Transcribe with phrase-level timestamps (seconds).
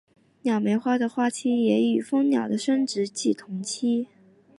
[0.41, 4.07] 鸟媒花的花期也与蜂鸟的生殖季同期。